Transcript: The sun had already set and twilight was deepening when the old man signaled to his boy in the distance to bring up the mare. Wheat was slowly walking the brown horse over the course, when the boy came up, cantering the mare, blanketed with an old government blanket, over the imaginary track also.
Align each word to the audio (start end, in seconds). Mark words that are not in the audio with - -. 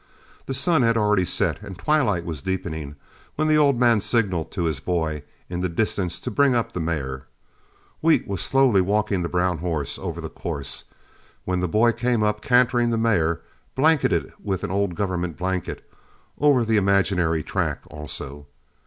The 0.47 0.55
sun 0.55 0.81
had 0.81 0.97
already 0.97 1.25
set 1.25 1.61
and 1.61 1.77
twilight 1.77 2.25
was 2.25 2.41
deepening 2.41 2.95
when 3.35 3.47
the 3.47 3.59
old 3.59 3.79
man 3.79 4.01
signaled 4.01 4.49
to 4.53 4.63
his 4.63 4.79
boy 4.79 5.21
in 5.47 5.59
the 5.59 5.69
distance 5.69 6.19
to 6.21 6.31
bring 6.31 6.55
up 6.55 6.71
the 6.71 6.79
mare. 6.79 7.27
Wheat 8.01 8.27
was 8.27 8.41
slowly 8.41 8.81
walking 8.81 9.21
the 9.21 9.29
brown 9.29 9.59
horse 9.59 9.99
over 9.99 10.19
the 10.19 10.27
course, 10.27 10.85
when 11.45 11.59
the 11.59 11.67
boy 11.67 11.91
came 11.91 12.23
up, 12.23 12.41
cantering 12.41 12.89
the 12.89 12.97
mare, 12.97 13.41
blanketed 13.75 14.33
with 14.43 14.63
an 14.63 14.71
old 14.71 14.95
government 14.95 15.37
blanket, 15.37 15.87
over 16.39 16.65
the 16.65 16.77
imaginary 16.77 17.43
track 17.43 17.83
also. 17.91 18.47